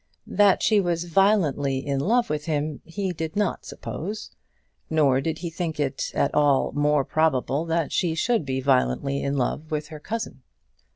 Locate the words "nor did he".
4.89-5.51